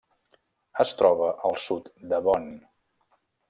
[0.83, 2.51] Es troba al sud de Bonn.